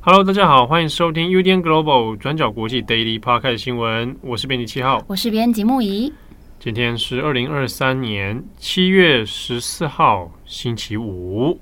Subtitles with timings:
[0.00, 6.12] Hello，大家好，欢迎收听 UDN Global 转角国际 Daily Podcast 新闻，我是编辑七号，我是编辑木仪。
[6.58, 11.60] 今天是二零二三年七月十四号，星期五。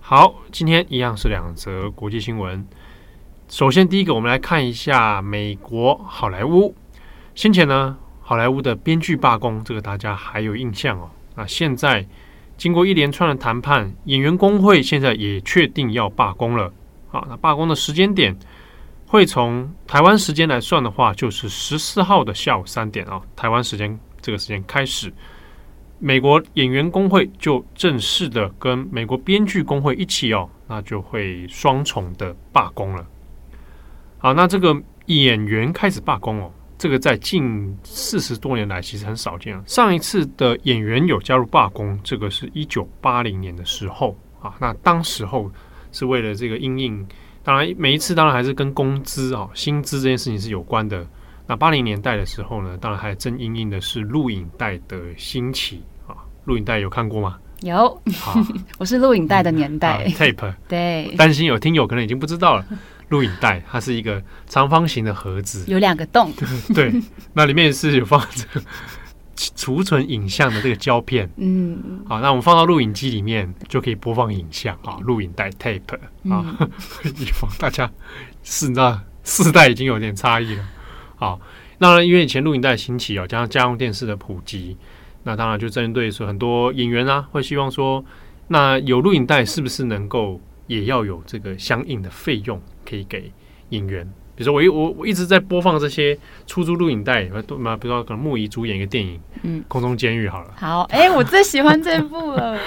[0.00, 2.64] 好，今天一样是两则国际新闻。
[3.48, 6.74] 首先，第一个，我们来看一下美国好莱坞。
[7.34, 11.10] 先前呢，好莱坞的编剧罢工，这个大家还有印象哦。
[11.34, 12.06] 那现在
[12.58, 16.72] 经过一连串的谈判，演员工会现在也确定要罢工了。
[17.08, 18.38] 好，那罢工的时间点
[19.12, 24.00] 会从台湾时间来算的话，就是十四号的下午三点啊，台湾时间。
[24.22, 25.12] 这个时间开始，
[25.98, 33.06] 美国演员工会就正式的跟美国编剧工会一起哦，那就会双重的罢工了。
[34.16, 34.74] 好，那这个
[35.06, 39.62] 演员开始罢工哦，这个在近四十多年来其实很少见啊。
[39.66, 44.54] 上一次的演员有加入罢工，这个是一九八零年的时候啊。
[44.58, 45.52] 那当时候
[45.90, 47.06] 是为了这个因应，
[47.44, 51.06] 当然每一次当然还是跟工资啊、薪资这件事情是有关的。
[51.46, 56.14] 那八零年代的时候呢，当然还正因应的是录影带的兴起啊。
[56.44, 57.38] 录影带有看过吗？
[57.60, 58.40] 有，好
[58.78, 60.04] 我是录影带的年代。
[60.04, 62.64] 嗯、tape 对，担心有听友可能已经不知道了。
[63.08, 66.32] 录影带它是一个长方形的盒子，有两个洞。
[66.74, 66.92] 对，
[67.34, 68.66] 那里面是有放这个
[69.36, 71.30] 储存影像的这个胶片。
[71.36, 74.98] 嗯，好，那我们放到录影机里面就可以播放影像啊。
[75.02, 75.98] 录影带 tape
[76.30, 76.68] 啊，
[77.18, 77.90] 以防大家
[78.42, 80.64] 是那世代已经有点差异了。
[81.16, 81.40] 好，
[81.78, 84.76] 那因为以前录影带兴起哦，加上家用电视的普及，
[85.22, 88.04] 那当然就针对说很多演员啊，会希望说，
[88.48, 93.32] 那有录影带是不是能够也要有这个相应的费用可以给
[93.70, 94.12] 演员？
[94.34, 100.54] 比如说我一我我一直在播放这些出租录影带，都嘛，比如说可能木仪主演一个电影，嗯，《空中监狱》好了。
[100.56, 102.58] 好，哎、欸，我最喜欢这部了，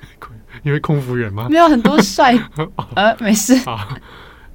[0.64, 1.48] 因为空服员吗？
[1.50, 2.34] 没有很多帅，
[2.94, 3.54] 呃，没事。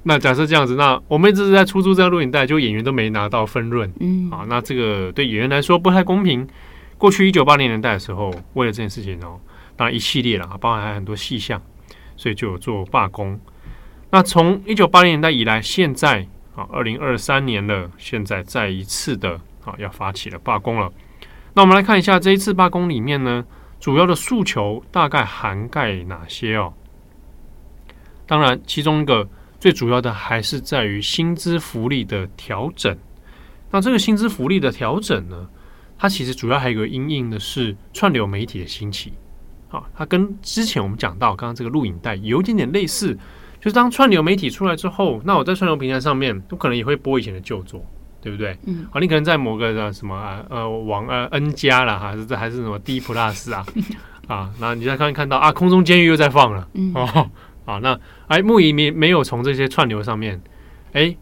[0.04, 6.48] 那假设这样子，那我们一直是在出租这个录影带，就演员都没拿到分润，嗯，啊，那这个对演员来说不太公平。
[6.96, 9.38] 过去一九八零年代的时候，为了这件事情哦，
[9.76, 11.62] 当然一系列了，包含还很多细项，
[12.16, 13.38] 所以就有做罢工。
[14.10, 16.26] 那从一九八零年代以来，现在
[16.58, 20.92] 啊，二零二三年了，现在再一次的啊，要发起了罢工了。
[21.54, 23.44] 那我们来看一下这一次罢工里面呢，
[23.78, 26.74] 主要的诉求大概涵盖哪些哦？
[28.26, 29.28] 当然，其中一个。
[29.60, 32.96] 最主要的还是在于薪资福利的调整。
[33.72, 35.48] 那这个薪资福利的调整呢，
[35.98, 39.14] 它其实主要还有一个因应的是串流媒体的兴起。
[39.68, 43.18] 啊，它跟之前我们讲到刚刚这个录影带有一点点类似，
[43.60, 47.84] 就是当串流媒体出来之后，那我在串流平台上面都可能也会播以前的旧作，
[48.20, 48.56] 对不对？
[48.66, 48.86] 嗯。
[48.92, 53.66] 啊，你可能在某个的什么啊呃网呃 N 加了还是这还是什么 D Plus 啊
[54.28, 56.92] 啊，那你再看看到啊空中监狱又在放了，嗯。
[56.94, 57.30] 哦
[57.64, 57.98] 啊，那
[58.28, 60.40] 哎，木仪没没有从这些串流上面，
[60.92, 61.14] 哎，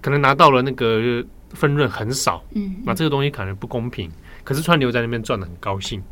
[0.00, 4.10] 可能拿到了那个分润很少，嗯，那这个东西可能不公平。
[4.44, 6.02] 可是串流在那边赚的很高兴，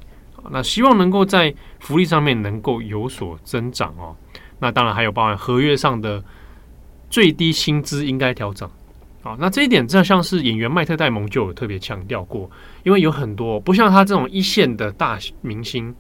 [0.51, 4.17] 那希望能够在福利上面能够有所增长哦。
[4.62, 6.23] 那当然还有包含合约上的
[7.11, 8.71] 最低薪资应该调整。
[9.25, 12.49] 啊，那这一点这像是演员麦特戴蒙就有特别强调过，
[12.84, 15.93] 因为有很多不像他这种一线的大明星。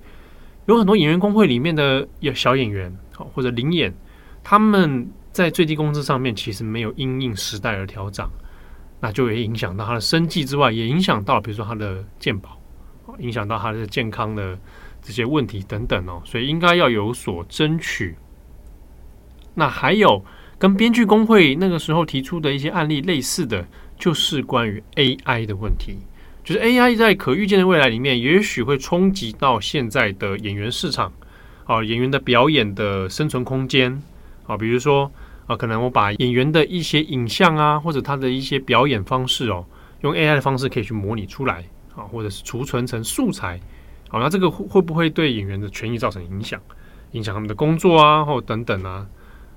[0.66, 2.92] 有很多演员工会里面的有小演员，
[3.34, 3.92] 或者临演，
[4.44, 8.28] 他们在最低工资上面其实没有因应时代而调整，
[9.00, 12.56] 那就会影响到他的生计之外，也影响到比如说他的健保，
[13.18, 14.56] 影响到他的健康的
[15.00, 18.16] 这些问题等等哦，所以应该要有所争取。
[19.54, 20.24] 那还有
[20.58, 23.66] 跟编剧工会那个时候提出的一些案例类似的，
[23.98, 25.98] 就是关于 AI 的问题。
[26.44, 31.12] 就是 AI 在可预见的未来里面，也许会冲击到现在的演员市场，
[31.64, 34.02] 啊，演员的表演的生存空间，
[34.46, 35.10] 啊，比如说
[35.46, 39.64] 啊，可能我把演员的一些影像啊，或者他的一些表演方式哦，
[40.00, 41.64] 用 AI 的方式可以去模拟出来，
[41.94, 43.60] 啊，或者是储存成素材，
[44.08, 46.60] 好，那这个会会不会对演员的权益造成影响？
[47.12, 49.06] 影响他们的工作啊，或等等啊，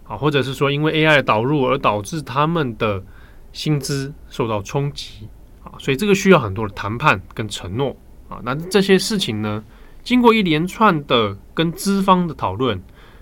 [0.08, 3.04] 啊，或者是说因为 AI 的导入而导致他们的
[3.52, 5.28] 薪资受到冲击
[5.64, 5.74] 啊？
[5.80, 7.96] 所以这个需要很多的谈判跟承诺
[8.30, 9.64] 啊，那这些事情呢，
[10.04, 12.82] 经过一连串的跟资方的讨论、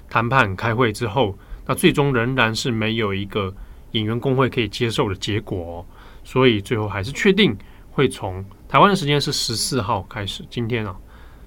[0.09, 3.53] 谈判、开会之后，那最终仍然是没有一个
[3.91, 5.85] 演员工会可以接受的结果哦。
[6.23, 7.55] 所以最后还是确定
[7.91, 10.95] 会从台湾的时间是十四号开始，今天啊，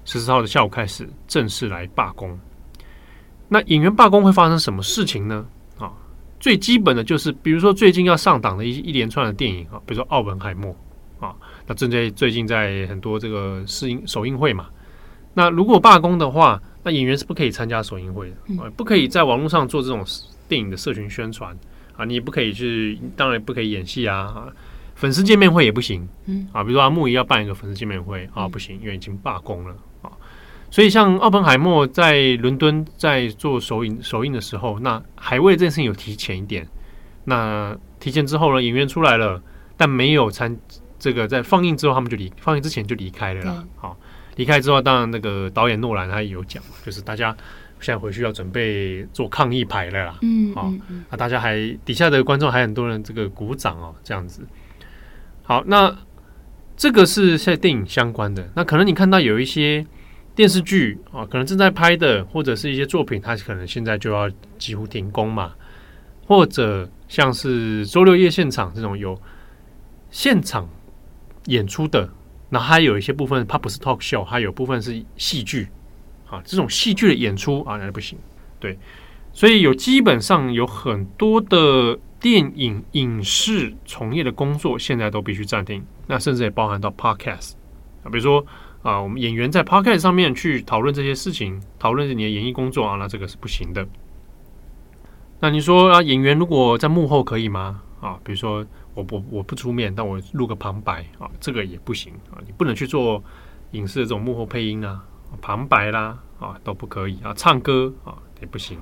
[0.05, 2.39] 十四号的下午开始正式来罢工。
[3.49, 5.45] 那演员罢工会发生什么事情呢？
[5.79, 5.91] 啊，
[6.39, 10.75] 最基本的就是，比如说最近要上档的一一连串的电影啊，比如说《奥本海默》
[11.25, 11.33] 啊，
[11.65, 14.67] 那正在最近在很多这个试映首映会嘛。
[15.33, 20.03] 那如果罢工的话，那演员是不可以参加首映会的，啊，不可以在网络上做这种
[20.47, 21.55] 电影的社群宣传
[21.95, 24.47] 啊，你也不可以去，当然不可以演戏啊，啊，
[24.95, 29.77] 粉丝见面会也不行，嗯啊，比如说阿木仪要办一个粉丝见面会啊，不行，因为已经罢工了啊。
[30.69, 36.67] 所以，像奥本海默在伦敦在做首映首映的时候，那还为这件事情有提前一点。
[37.23, 39.41] 那提前之后呢，演员出来了，
[39.77, 40.55] 但没有参
[40.99, 43.65] 这个在放映之后，他们就离放映之前就离开了啦。
[43.77, 43.97] 好，
[44.35, 47.35] 离开之后，当然那个导演诺兰他也有讲，就是大家
[47.79, 50.19] 现在回去要准备做抗议牌了啦。
[50.21, 50.71] 嗯，好，
[51.09, 54.45] 那大家还底下的观众还很多人这个鼓掌哦，这样子。
[55.43, 55.97] 好，那
[56.75, 58.49] 这个是在电影相关的。
[58.53, 59.85] 那可能你看到有一些。
[60.37, 64.29] 电视剧啊，可能正在拍的，或者是一些作品，它可能现在就要
[64.59, 65.51] 几乎停工嘛。
[66.27, 69.19] 或者像是周六夜现场这种有
[70.11, 70.69] 现场
[71.45, 72.07] 演出的，
[72.49, 75.67] 那还有一些部分它不是 talk show，还有部分是戏剧
[76.29, 78.15] 啊，这种戏剧的演出啊，那不行。
[78.59, 78.77] 对，
[79.33, 85.83] 所以有基本上有很多的电影影视从业的工作，现在都必须暂停。
[86.05, 87.53] 那甚至也包含到 podcast
[88.03, 88.45] 啊，比如说。
[88.87, 93.85] 啊，我们演员在 Podcast 上面去讨论这些事情，讨论你的演艺工作啊，那这个是不行的。
[95.41, 97.81] 那你说啊，演员如果在幕后可以吗？
[97.99, 102.39] 啊，比如说我我我不出面，但我录个旁白啊，这个也不行啊。
[102.45, 103.21] 你不能去做
[103.71, 105.03] 影视的这种幕后配音啊，
[105.41, 108.79] 旁白啦啊都不可以啊，唱歌啊也不行。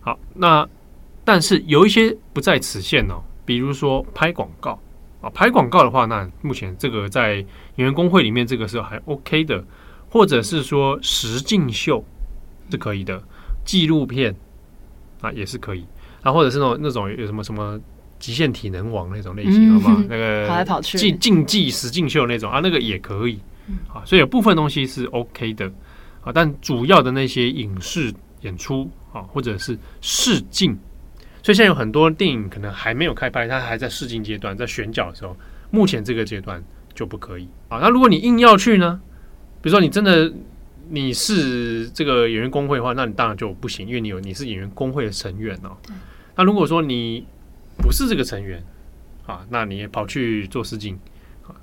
[0.00, 0.68] 好，那
[1.24, 4.76] 但是有一些不在此限哦，比如说拍广告。
[5.30, 7.46] 拍广告的话，那目前这个在演
[7.76, 9.64] 员工会里面，这个是还 OK 的，
[10.10, 12.04] 或者是说实境秀
[12.70, 13.22] 是可以的，
[13.64, 14.34] 纪录片
[15.20, 15.84] 啊也是可以，
[16.22, 17.78] 啊或者是那种那种有什么什么
[18.18, 20.04] 极限体能王那种类型，好吗？
[20.08, 23.38] 那个跑来跑去竞竞技实境秀那种啊，那个也可以
[23.92, 25.70] 啊，所以有部分东西是 OK 的
[26.22, 28.12] 啊，但主要的那些影视
[28.42, 30.78] 演出啊，或者是试镜。
[31.46, 35.36] 所以现在有很多电影可能还没有开拍，它还在试镜阶段，在选角的时候，
[35.70, 36.60] 目前这个阶段
[36.92, 37.78] 就不可以啊。
[37.80, 39.00] 那如果你硬要去呢？
[39.62, 40.32] 比如说你真的
[40.88, 45.76] 你是这个演员工会的话，那你当然就不行，因为你有你是演员工会的成员哦。
[46.34, 47.24] 那如果说你
[47.78, 48.60] 不是这个成员
[49.24, 50.98] 啊，那你也跑去做试镜
[51.46, 51.54] 啊？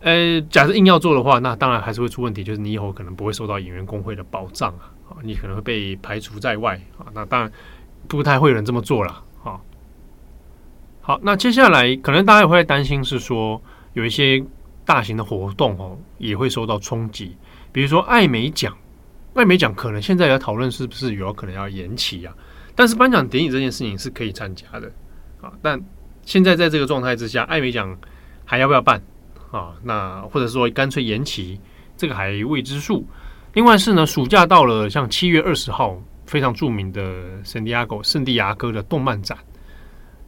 [0.00, 7.04] 呃，假设硬要做的话，那当然还是会出问题，就是你以后可能不会受到演员工会的保障啊，啊，你可能会被排除在外啊。
[7.12, 7.52] 那当然。
[8.10, 9.64] 不太会有人这么做了，好，
[11.00, 13.62] 好，那接下来可能大家也会担心是说
[13.92, 14.44] 有一些
[14.84, 17.36] 大型的活动哦也会受到冲击，
[17.70, 18.76] 比如说艾美奖，
[19.34, 22.34] 艾美奖可能现在要讨论是不是有可能要延期啊？
[22.74, 24.90] 但是颁奖典礼这件事情是可以参加的
[25.40, 25.80] 啊，但
[26.24, 27.96] 现在在这个状态之下，艾美奖
[28.44, 29.00] 还要不要办
[29.52, 29.72] 啊？
[29.84, 31.60] 那或者说干脆延期，
[31.96, 33.06] 这个还未知数。
[33.52, 35.96] 另外是呢，暑假到了，像七月二十号。
[36.30, 39.36] 非常著名的圣地亚哥圣地亚哥的动漫展，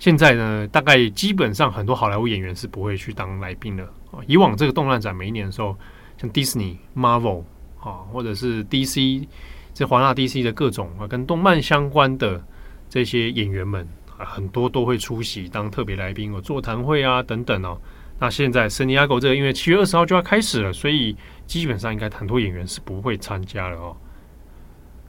[0.01, 3.89] 现在呢，大概基本上很多好莱坞演员是不会去当来宾的。
[4.27, 5.77] 以往这个动漫展每一年的时候，
[6.19, 7.45] 像 Disney、Marvel
[7.79, 9.29] 啊，或者是 DC
[9.73, 12.45] 这华纳 DC 的各种啊，跟动漫相关的
[12.89, 13.87] 这些演员们
[14.19, 17.81] 啊，很多都会出席当特别来宾，哦座谈会啊等等哦。
[18.19, 21.17] 那现在圣地亚哥这个因为七月二十号就要开始了，所以
[21.47, 23.97] 基本上应该很多演员是不会参加了哦。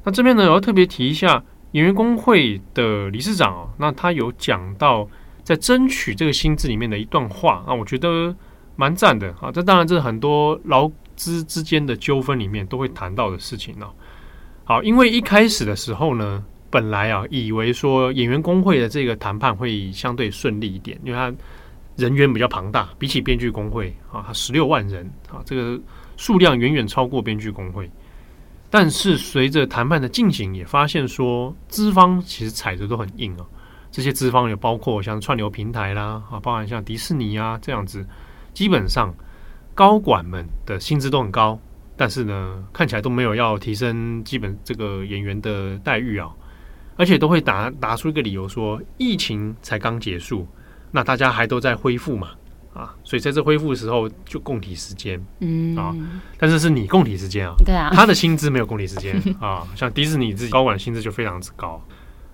[0.03, 5.07] 那这边呢，我要特别提一下演员工会的理事长哦，那他有讲到
[5.43, 8.35] 在争取这个薪资里面的一段话啊，我觉得
[8.75, 9.51] 蛮赞的啊。
[9.51, 13.87] 这当然这是很多劳资之间的纠纷里面都会谈到的事情哦。
[14.65, 21.33] 好，因为一开始的时候呢，本来啊以为说演员工会的这个谈判会相对顺利一点，因为他
[21.95, 25.79] 人员比较庞大，比起编剧工会啊，他十六万人啊，这个
[26.17, 27.89] 数量远远超过编剧工会。
[28.75, 33.45] 但是随着谈判的进行，也发现说资方其实踩着都很硬啊。
[33.91, 38.03] 这些资方也包括像串流平台啦，啊，包含像迪士尼啊这样子，
[38.51, 39.13] 基本上
[39.75, 41.59] 高管们的薪资都很高，
[41.95, 46.31] 但是呢，看起来都没有要提升基本这个演员的待遇啊，
[46.95, 50.47] 而且都会打打出一个理由说，疫情才刚结束，
[50.89, 52.29] 那大家还都在恢复嘛。
[52.73, 55.95] 啊，所以在这恢复的时候就供体时间，嗯啊，
[56.37, 61.79] 但是是你供体时间啊，对啊，他的薪资没有供体时间 啊，像迪士尼自己高管薪资就非常之高。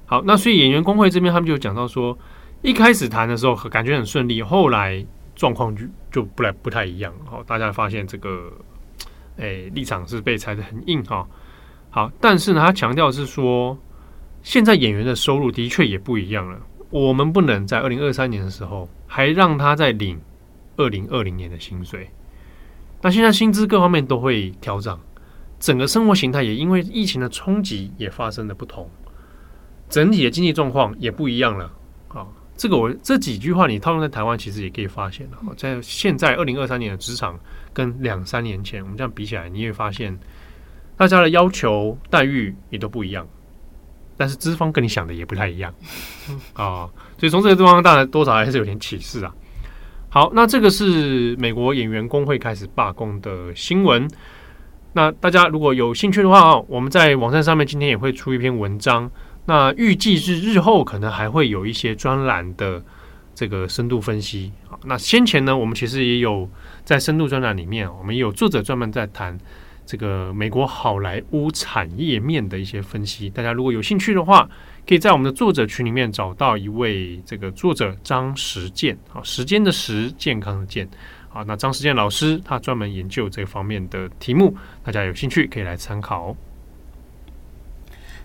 [0.05, 2.17] 好，那所以演员工会这边他们就讲到说，
[2.61, 5.05] 一开始谈的时候感觉很顺利，后来
[5.35, 7.13] 状况就就不来不太一样。
[7.25, 8.51] 好，大家发现这个，
[9.37, 11.27] 哎，立场是被踩得很硬哈。
[11.91, 13.77] 好，但是呢，他强调是说，
[14.41, 16.57] 现在演员的收入的确也不一样了。
[16.89, 20.19] 我们不能在二零二三年的时候还让他在领
[20.79, 22.09] 二零二零年的薪水。
[23.01, 24.99] 那现在薪资各方面都会调涨，
[25.59, 28.89] 整个生活形态也因为疫情的冲击也发生了不同，
[29.89, 31.71] 整体的经济状况也不一样了。
[32.09, 35.29] 啊，这个我这几句话你套用在台湾，其实也可以发现。
[35.55, 37.39] 在现在二零二三年的职场
[37.71, 40.17] 跟两三年前我们这样比起来，你会发现
[40.97, 43.25] 大家的要求待遇也都不一样，
[44.17, 45.73] 但是资方跟你想的也不太一样
[46.53, 46.89] 啊。
[47.17, 49.33] 所以从这个地方，当然多少还是有点启示啊。
[50.11, 54.09] 好，那这个是美国演员工会开始罢工的新闻。
[54.93, 59.09] 那大家如果有兴趣的话啊，我们在网站上面今天也会出一篇文章。
[59.45, 62.83] 那预计是日后可能还会有一些专栏的
[63.35, 64.51] 这个深度分析。
[64.67, 66.49] 好，那先前呢，我们其实也有
[66.83, 69.37] 在深度专栏里面，我们也有作者专门在谈
[69.85, 73.29] 这个美国好莱坞产业面的一些分析。
[73.29, 74.49] 大家如果有兴趣的话，
[74.89, 80.89] 可以在我们的作者群里面找到一位这个作者张时健，啊，时间的时，健康的健，
[81.27, 84.51] 好，那张时健老师他专门研究这方面的题目，
[84.83, 86.35] 大家有兴趣可以来参考。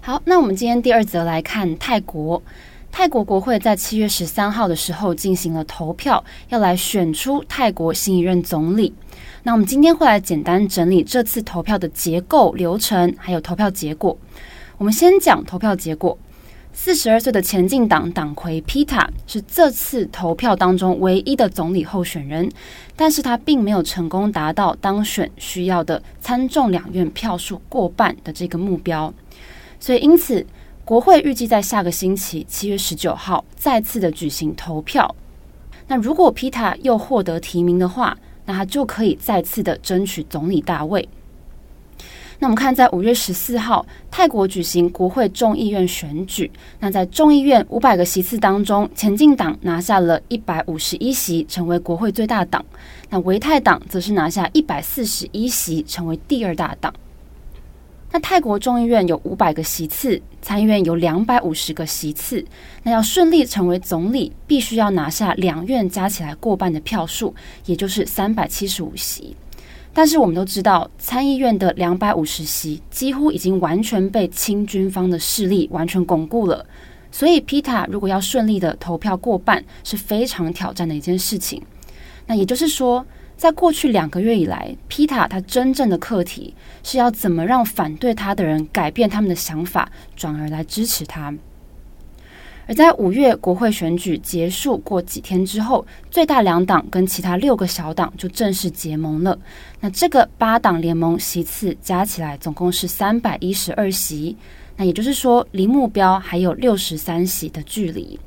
[0.00, 2.42] 好，那我们今天第二则来看泰国，
[2.90, 8.94] 泰国国会在七月十三号的时候进行了投票，要来选出泰国新一任总理。
[9.42, 14.16] 那我们今天会来简单整理这次投票的结构、流程，还有投票结果。
[14.78, 16.18] 我们先讲投票结果。
[16.76, 22.50] 四十二岁的前进党党魁皮塔是这次投票当中唯一的总理候选人，
[22.96, 29.14] 但是他并没有成功达到当选需要的参众两院票数过半的这个目标，
[29.78, 30.44] 所以因此
[30.84, 35.14] 国会预计在下个星期七月十九号再次的举行投票。
[35.86, 41.08] 那如果皮塔又获得提名的话，那他就可以再次的争取总理大位。
[42.38, 46.50] 那我们看，在五月十四号，泰国举行国会众议院选举。
[46.80, 52.64] 那在众议院五百个席次当中，前进党拿下了一百五十一席，成为国会最大党。
[53.08, 56.92] 那维泰党则是拿下一百四十一席，成为第二大党。
[58.10, 62.44] 那泰国众议院有五百个席次，参议院有两百五十个席次。
[62.82, 67.34] 那要顺利成为总理，必须要拿下两院加起来过半的票数，
[67.66, 69.34] 也就是三百七十五席。
[69.96, 76.66] 但是我们都知道，参议院的两百五十席几乎已经完全被亲军方的势力完全巩固了，
[77.12, 81.62] 所以皮塔如果要顺利的投票过半，是非常挑战的一件事情。
[82.26, 91.32] 那也就是说，在过去两个月以来，皮塔他真正的课题是要怎么让反对他的人改变他们的想法，转而来支持他。
[92.66, 99.38] 而在五月国会选举结束过几天之后，最大两党跟其他六个小党就正式结盟了。
[99.80, 104.36] 那这个八党联盟席次加起来总共是三百一十二席，
[104.76, 108.18] 那也就是说离目标还有六十三席的距离。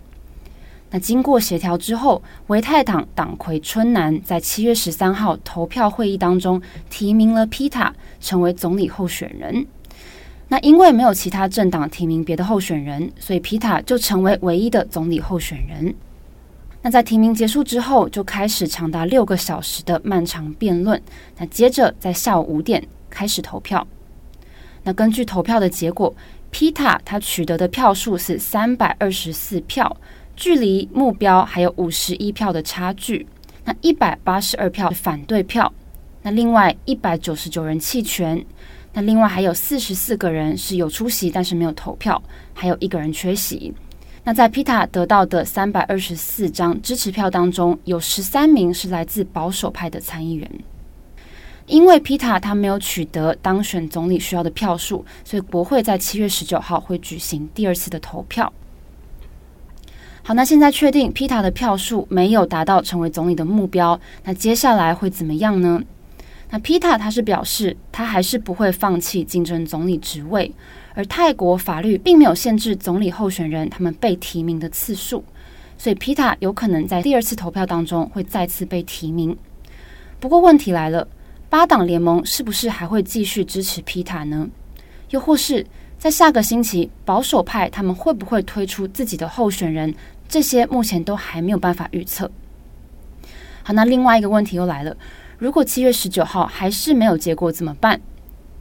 [0.89, 9.65] 那经过协调之后，维泰党党魁春南在七月十三号投票会议当中提名了皮塔成为总理候选人。
[10.49, 15.93] 那因为没有其他政党提名别的候选人，所以皮塔就成为唯一的总理候选人。
[16.81, 21.01] 那在提名结束之后，就开始长达六个小时的漫长辩论。
[21.37, 23.85] 那接着在下午五点开始投票。
[24.83, 26.15] 那根据投票的结果，
[26.49, 29.97] 皮塔他取得的票数是三百二十四票，
[30.37, 33.27] 距离目标还有五十一票的差距。
[33.65, 35.73] 那一百八十二票反对票，
[36.21, 38.45] 那另外一百九十九人弃权。
[38.97, 42.19] 那另外还有四十四个人是有出席，但是没有投票，
[42.51, 43.71] 还有一个人缺席。
[44.23, 50.49] 那在皮塔得到的三百二十四张支持票当中，有十三名是来自保守派的参议员。
[51.67, 58.51] 因为皮塔他没有取得当选总理需要的票数，所以国会在七月十九号会举行第二次的投票。
[60.23, 65.83] 好，那现在确定皮塔的票数没有达到成为总理的目标，那接下来会怎么样呢？
[66.49, 70.49] 那皮塔他是表示，他还是不会放弃竞争总理职位，
[70.93, 75.23] 而泰国法律并没有限制总理候选人他们被提名的次数，
[75.77, 79.37] 所以皮塔有可能在第二次投票当中会再次被提名。
[80.19, 81.05] 不过问题来了，
[81.49, 84.47] 八党联盟是不是还会继续支持皮塔呢？
[85.09, 85.65] 又或是
[85.97, 89.93] 在下个星期保守派他们会不会推出自己的候选人？
[90.29, 92.31] 这些目前都还没有办法预测。
[93.63, 94.95] 好，那另外一个问题又来了。
[95.38, 98.01] 如果七月十九号还是没有结果怎么办？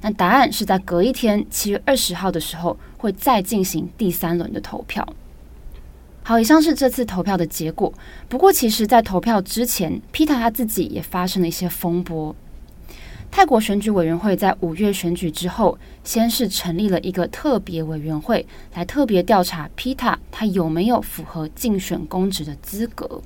[0.02, 5.06] 那答案是在隔一天七月二十号的时候会再进行第三轮的投票。
[6.22, 7.90] 好，以上是这次投票的结果。
[8.28, 12.36] 不过，其实，在投票之前，皮塔他自己也发生了一些风波。
[13.30, 23.22] 泰国选举委员会在五月选举之后，先是成立了一个特别委员会，来特别调查披塔他有没有符合竞选公职的资格。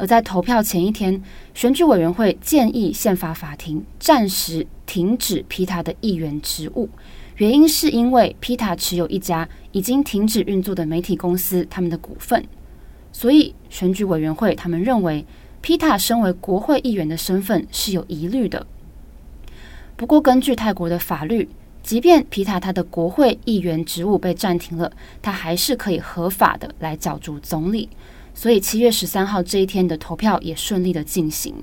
[0.00, 6.88] 而在投票前一天，选举委员会建议宪法法庭暂时停止皮塔的议员职务，
[7.36, 12.42] 原因是因为皮塔持有一家已经停止运作的媒体公司，他们的股份，
[13.12, 15.26] 所以选举委员会他们认为
[15.60, 18.66] 皮塔身为国会议员的身份是有疑虑的。
[19.96, 21.46] 不过，根据泰国的法律，
[21.82, 24.90] 即便皮塔他的国会议员职务被暂停了，
[25.20, 27.90] 他还是可以合法的来角逐总理。
[28.40, 31.54] 所以，七月十三号这一天的投票也顺利的进行。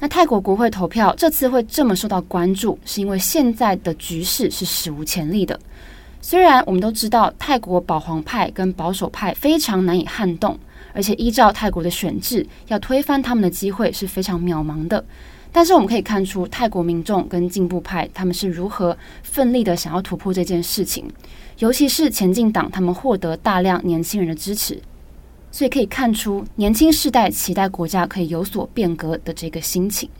[0.00, 5.56] 那泰国国会投票这次会这么受到关注，是因为现在的局势是史无前例的。
[6.20, 10.58] 虽然我们都知道泰国保皇派跟保守派非常难以撼动，
[10.92, 15.04] 而且依照泰国的选制，要推翻他们的机会是非常渺茫的。
[15.52, 21.08] 但是我们可以看出，泰国民众跟进步派他们是如何奋力的想要突破这件事情，
[21.60, 24.82] 尤其是前进党他们获得大量年轻人的支持，
[25.52, 30.10] 所以可以看出年轻世代期待国家可以有所变革的这个心情。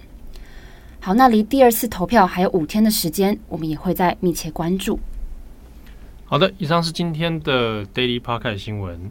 [1.01, 5.01] 好，那离第二次投票还有五天的时间，我们也会再密切关注。
[6.27, 9.11] 好的，以上是今天的 Daily Podcast 新闻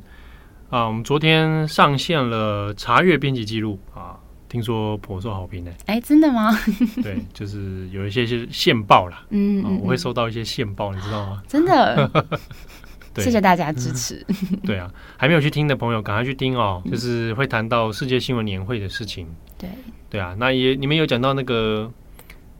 [0.69, 4.17] 啊，我们昨天上线了查阅编辑记录啊。
[4.47, 5.71] 听说颇受好评呢？
[5.85, 6.51] 哎，真的吗？
[7.01, 11.41] 对，就是有一些是线报啦，嗯，嗯，我会收到一些线报，你知道吗？
[11.47, 12.39] 真的，对
[13.17, 14.25] 谢谢大家支持。
[14.63, 16.81] 对啊，还没有去听的朋友，赶快去听哦。
[16.89, 19.27] 就是会谈到世界新闻年会的事情。
[19.57, 19.69] 对，
[20.09, 21.91] 对啊，那也你们有讲到那个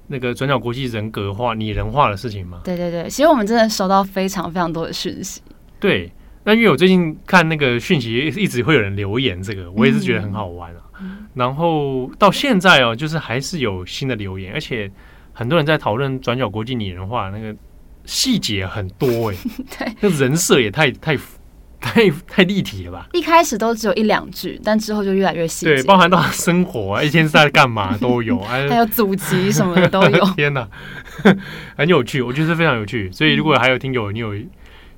[0.08, 2.62] 那个转角国际人格化、拟人化的事情吗？
[2.64, 5.42] 对对对，其实我们真的收到非常非常多的讯息。
[5.80, 6.12] 对，
[6.44, 10.82] 那因为我最近看那个讯息，一直会有人留言，这个我也是觉得很好玩啊。
[11.00, 14.92] 嗯然后到现在哦，就是还是有新的留言，而且
[15.32, 17.56] 很多人在讨论转角国际拟人化那个
[18.06, 19.36] 细节很多 哎，
[19.78, 21.18] 对，那人设也太太
[21.80, 23.08] 太太立体了吧？
[23.14, 25.66] 一开始都只有一两句，但之后就越来越细。
[25.66, 30.26] 对，包含到生活啊，一天是在干嘛 都有，还有祖籍什么的都有。
[30.36, 30.68] 天哪，
[31.76, 33.12] 很有趣，我觉得非常有趣。
[33.12, 34.34] 所以如果还有听友你有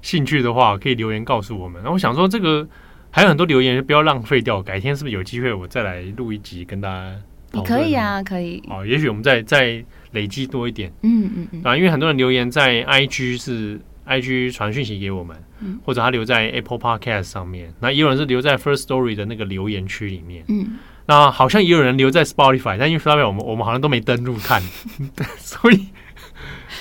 [0.02, 1.82] 兴趣的话，可以留言告诉我们。
[1.84, 2.68] 那我想说这个。
[3.16, 4.60] 还有很多留言，就不要浪费掉。
[4.60, 7.16] 改天是不是有机会我再来录一集跟大家？
[7.52, 8.60] 你可以啊，可以。
[8.68, 10.92] 哦，也许我们再再累积多一点。
[11.02, 11.62] 嗯嗯嗯。
[11.64, 17.74] 啊，因为很多人留言在 IG 是 IG 传讯息给我们，嗯、或者他留在 Apple Podcast 上面。
[17.80, 20.44] 那也有人是留在 First Story 的那个留言区里面。
[20.48, 20.80] 嗯。
[21.06, 24.62] 那好像也有人留在 Spotify，但因为 Spotify 我们我们好像都没登录看，
[25.38, 25.88] 所以。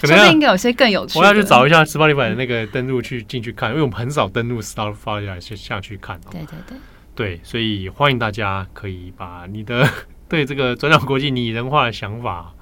[0.00, 1.16] 可能应该有些更有趣。
[1.16, 6.18] 我要去找一下 Spotify 的那个登录去进去看，因为我们很少登录 Spotify 去下去看。
[6.28, 9.88] 对对对，对，所以欢迎大家可以把你的
[10.28, 12.52] 对这个转角国际拟人化的想法，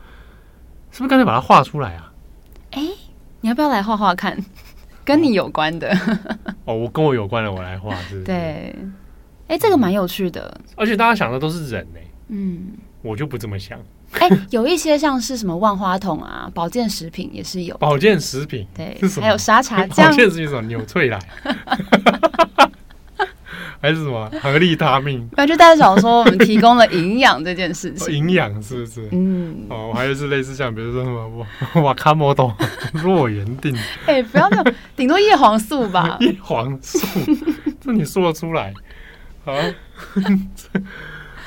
[0.90, 2.12] 是不是干脆把它画出来啊？
[2.72, 2.82] 哎，
[3.40, 4.36] 你要不要来画画看？
[5.04, 5.90] 跟你有关的
[6.66, 8.24] 哦，我跟我有关的，我来画是是？
[8.24, 8.74] 对，
[9.48, 11.98] 哎，这个蛮有趣的，而且大家想的都是人呢。
[12.28, 12.68] 嗯，
[13.02, 13.78] 我就不这么想。
[14.12, 17.76] 哎、欸，有一些像是什么万花筒啊， 保健食品也是有。
[17.78, 20.10] 保健食品，对，还有沙茶酱。
[20.10, 20.62] 保健食品什么？
[20.62, 21.18] 纽翠莱，
[23.80, 25.28] 还是什么合力他命？
[25.32, 28.12] 那就代表说我们提供了营养这件事情。
[28.14, 29.08] 营养、哦、是不是？
[29.12, 29.66] 嗯。
[29.70, 32.54] 哦，还有是类似像比如说什么我 瓦卡莫多
[32.92, 33.74] 弱源定。
[34.06, 36.18] 哎、欸，不要那种，顶多叶黄素吧。
[36.20, 36.98] 叶黄素，
[37.80, 38.74] 这你说得出来？
[39.44, 39.54] 啊，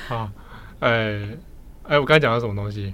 [0.09, 0.31] 啊，
[0.79, 1.39] 哎、欸。
[1.85, 2.93] 哎，我刚才讲到什么东西？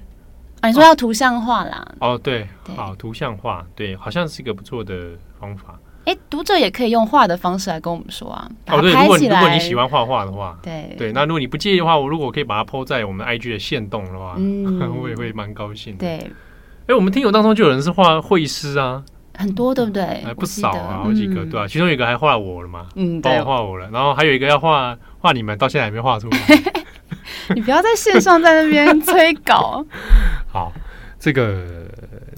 [0.61, 1.87] 啊，你说要图像化啦？
[1.99, 5.79] 哦，对，好，图像化，对，好像是一个不错的方法。
[6.09, 8.49] 哎，读者也可以用画的方式来跟我们说啊。
[8.67, 14.65] 哦，对，如果如果你喜欢画画的话，对对，那如果你不介意的话，我如果可以把它 po 在我们 IG 的线动的话，嗯，
[14.99, 15.99] 我也会蛮高兴的。
[15.99, 16.31] 对，
[16.87, 19.03] 哎，我们听友当中就有人是画绘师啊，
[19.35, 20.03] 很多，对不对？
[20.03, 21.67] 哎，不少啊，好几个，对吧？
[21.67, 26.39] 其中有一个还画我了嘛，嗯，帮我画我了，然后还有一个要画画你们，到现在还没画出来。
[27.53, 29.85] 你不要在线上在那边催稿。
[30.51, 30.71] 好，
[31.19, 31.65] 这个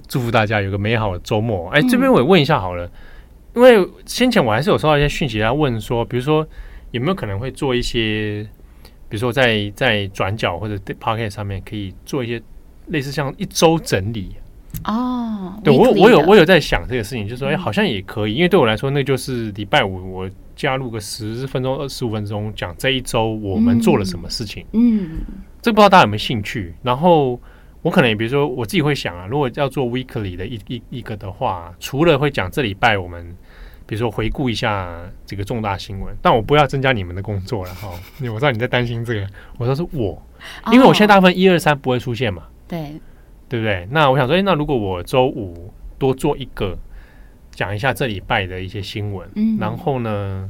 [0.07, 1.69] 祝福大家有个美好的周末。
[1.71, 2.89] 哎，这边我也问一下好了，
[3.55, 6.47] 因为先前我还是有收到一些讯息，他问说，比如说
[6.91, 8.47] 有没有可能会做一些，
[9.09, 12.41] 比如说在在转角或者 Pocket 上面可以做一些
[12.87, 14.35] 类似像一周整理。
[14.85, 20.29] 哦，对我我有我有在想这个事情，就是说哎，好像也可以，因为对我来说，那就是礼拜五我。
[20.53, 24.63] 加入个十分钟、二十五分钟，讲这一周我们做了什么事情。
[24.73, 25.09] 嗯，
[25.59, 26.75] 这不知道大家有没有兴趣？
[26.83, 27.39] 然后
[27.81, 33.35] 我可能也比如说我自己会想啊，如果要做 weekly 的一一一个的话，除了会讲这礼拜我们
[33.85, 37.89] 比如说回顾一下这个重大新闻，但我不要增加你们的工作了 哈。
[38.21, 40.21] 我知道你在担心这个，我说是我，
[40.71, 42.43] 因为我现在大部分一二三不会出现嘛。
[42.67, 42.93] 对，
[43.49, 43.87] 对不对？
[43.91, 46.77] 那我想说，诶，那如果我周五多做一个，
[47.51, 50.49] 讲一下这礼拜的一些新闻，嗯，然后呢，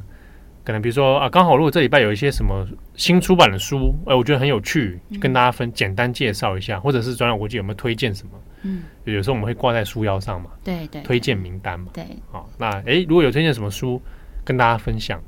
[0.63, 8.31] 可能比如说啊，刚好如果这礼拜有一些什么新出版的书，哎，我觉得很有趣，跟大家分简单介绍一下，或者是转角国际有没有推荐什么？
[8.63, 14.01] 嗯，有时候我们会挂在书腰上嘛，对对，推荐名单嘛，对，好，那哎，如果有推荐什么书，
[14.45, 15.19] 跟大家分享，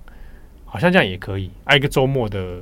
[0.65, 2.59] 好像这样也可以，挨一个周末的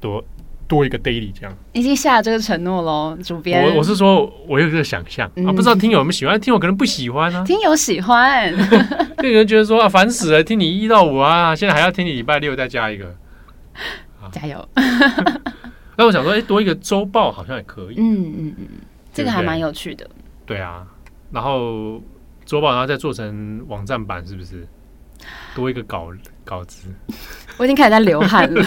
[0.00, 0.24] 多。
[0.70, 3.60] 多一个 daily 这样，已经下了这个承诺喽，主编。
[3.64, 6.40] 我我是说，我有这个想象、嗯、啊，不知道听友有没有喜欢？
[6.40, 7.42] 听友可能不喜欢啊。
[7.44, 8.48] 听友喜欢，
[9.20, 13.12] 有人觉得说啊，烦死了，听你一到五啊，现在还要听你礼拜六再加一个，
[14.30, 14.68] 加油。
[15.98, 17.96] 那我想说，哎，多一个周报好像也可以。
[17.98, 18.66] 嗯嗯嗯，
[19.12, 20.08] 这个还蛮有趣的。
[20.46, 20.86] 对啊，
[21.32, 22.00] 然后
[22.46, 24.64] 周报然后再做成网站版，是不是？
[25.52, 26.10] 多一个稿
[26.44, 26.88] 稿子。
[27.58, 28.64] 我已经开始在流汗了。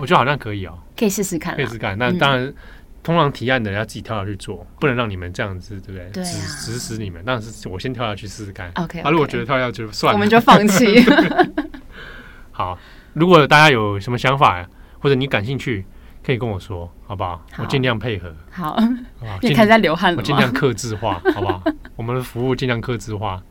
[0.00, 1.96] 我觉得好像可以哦，可以试试看，可以试试看。
[1.98, 2.54] 那当然，嗯、
[3.02, 6.10] 通常提案的人要自己跳下去做，不能让你们这样子，对不对？
[6.10, 7.22] 对、啊，指指使你们。
[7.26, 8.70] 但是我先跳下去试试看。
[8.76, 9.00] OK.
[9.00, 11.04] 啊，如果觉得跳下去就算了，我们就放弃。
[12.50, 12.78] 好，
[13.12, 14.66] 如果大家有什么想法，
[14.98, 15.84] 或者你感兴趣，
[16.24, 17.42] 可以跟我说，好不好？
[17.52, 18.34] 好，我尽量配合。
[18.50, 18.78] 好，
[19.42, 20.18] 你 开始在流汗了？
[20.18, 21.62] 我尽量克制化，好不好？
[21.96, 23.42] 我们的服务尽量克制化，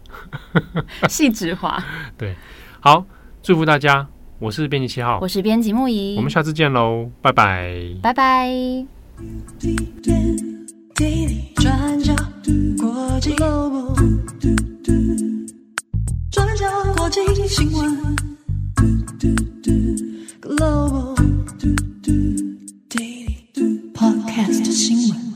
[1.07, 1.83] 细致化。
[2.17, 2.35] 对，
[2.79, 3.05] 好，
[3.43, 4.07] 祝福大家。
[4.39, 8.49] 我是编辑七号，我是编辑木仪，我们下次见喽，拜拜，拜拜。
[23.93, 25.28] Podcast 新闻。